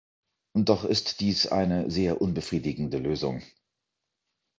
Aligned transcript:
Doch 0.57 0.83
ist 0.83 1.19
dies 1.19 1.45
eine 1.45 1.91
sehr 1.91 2.21
unbefriedigende 2.23 2.97
Lösung. 2.97 3.43